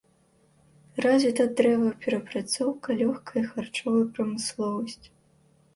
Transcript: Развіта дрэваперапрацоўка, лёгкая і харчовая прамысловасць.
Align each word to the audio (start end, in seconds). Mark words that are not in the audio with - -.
Развіта 1.05 1.45
дрэваперапрацоўка, 1.59 2.87
лёгкая 3.03 3.39
і 3.45 3.45
харчовая 3.53 4.05
прамысловасць. 4.19 5.05